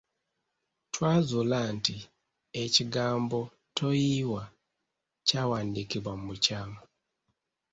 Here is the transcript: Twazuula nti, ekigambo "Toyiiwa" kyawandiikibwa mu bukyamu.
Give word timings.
Twazuula 0.93 1.59
nti, 1.75 1.97
ekigambo 2.63 3.39
"Toyiiwa" 3.77 4.43
kyawandiikibwa 5.27 6.11
mu 6.19 6.25
bukyamu. 6.29 6.79